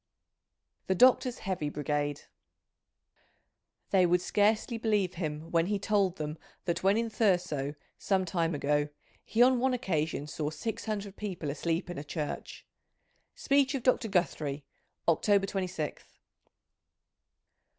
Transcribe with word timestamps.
The 0.87 0.95
Doctor's 0.95 1.37
Heavy 1.37 1.69
Brigade." 1.69 2.21
They 3.91 4.07
would 4.07 4.19
scarcely 4.21 4.79
believe 4.79 5.13
him 5.13 5.51
when 5.51 5.67
he 5.67 5.77
told 5.77 6.15
them 6.15 6.39
that 6.65 6.81
when 6.81 6.97
in 6.97 7.07
Thurso, 7.07 7.75
some 7.99 8.25
time 8.25 8.55
ago, 8.55 8.89
he 9.23 9.43
on 9.43 9.59
one 9.59 9.75
occasion 9.75 10.25
saw 10.25 10.49
six 10.49 10.85
hundred 10.85 11.17
people 11.17 11.51
asleep 11.51 11.87
in 11.87 11.99
a 11.99 12.03
church." 12.03 12.65
Speech 13.35 13.75
of 13.75 13.83
Dr. 13.83 14.07
Guthrie, 14.07 14.65
October 15.07 15.45
26th. 15.45 16.17